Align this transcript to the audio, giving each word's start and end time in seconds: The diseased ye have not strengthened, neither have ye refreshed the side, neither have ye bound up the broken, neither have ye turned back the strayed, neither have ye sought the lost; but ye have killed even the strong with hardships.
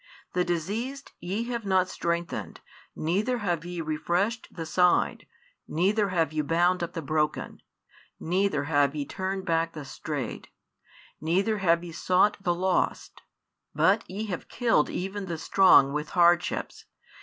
The 0.33 0.43
diseased 0.43 1.11
ye 1.19 1.43
have 1.43 1.63
not 1.63 1.87
strengthened, 1.87 2.59
neither 2.95 3.37
have 3.37 3.63
ye 3.63 3.81
refreshed 3.81 4.47
the 4.51 4.65
side, 4.65 5.27
neither 5.67 6.09
have 6.09 6.33
ye 6.33 6.41
bound 6.41 6.81
up 6.81 6.93
the 6.93 7.03
broken, 7.03 7.61
neither 8.19 8.63
have 8.63 8.95
ye 8.95 9.05
turned 9.05 9.45
back 9.45 9.73
the 9.73 9.85
strayed, 9.85 10.47
neither 11.21 11.59
have 11.59 11.83
ye 11.83 11.91
sought 11.91 12.37
the 12.41 12.55
lost; 12.55 13.21
but 13.75 14.03
ye 14.09 14.25
have 14.25 14.47
killed 14.49 14.89
even 14.89 15.27
the 15.27 15.37
strong 15.37 15.93
with 15.93 16.09
hardships. 16.17 16.85